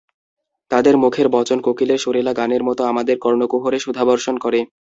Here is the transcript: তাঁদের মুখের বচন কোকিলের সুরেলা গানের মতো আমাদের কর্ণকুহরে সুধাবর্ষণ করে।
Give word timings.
তাঁদের 0.71 0.95
মুখের 0.97 1.27
বচন 1.29 1.57
কোকিলের 1.61 1.99
সুরেলা 1.99 2.33
গানের 2.33 2.63
মতো 2.63 2.81
আমাদের 2.85 3.15
কর্ণকুহরে 3.17 3.77
সুধাবর্ষণ 3.79 4.35
করে। 4.37 4.59